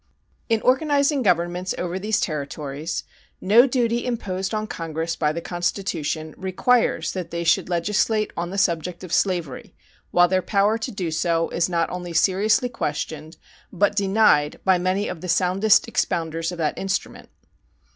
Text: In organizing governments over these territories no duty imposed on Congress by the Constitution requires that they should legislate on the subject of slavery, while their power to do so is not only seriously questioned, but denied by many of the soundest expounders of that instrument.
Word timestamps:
In 0.49 0.63
organizing 0.63 1.21
governments 1.21 1.75
over 1.77 1.99
these 1.99 2.19
territories 2.19 3.03
no 3.39 3.67
duty 3.67 4.03
imposed 4.07 4.51
on 4.51 4.65
Congress 4.65 5.15
by 5.15 5.31
the 5.31 5.41
Constitution 5.41 6.33
requires 6.39 7.11
that 7.11 7.29
they 7.29 7.43
should 7.43 7.69
legislate 7.69 8.33
on 8.35 8.49
the 8.49 8.57
subject 8.57 9.03
of 9.03 9.13
slavery, 9.13 9.75
while 10.09 10.27
their 10.27 10.41
power 10.41 10.79
to 10.79 10.89
do 10.91 11.11
so 11.11 11.49
is 11.49 11.69
not 11.69 11.87
only 11.91 12.13
seriously 12.13 12.67
questioned, 12.67 13.37
but 13.71 13.95
denied 13.95 14.59
by 14.65 14.79
many 14.79 15.07
of 15.07 15.21
the 15.21 15.29
soundest 15.29 15.85
expounders 15.87 16.51
of 16.51 16.57
that 16.57 16.79
instrument. 16.79 17.29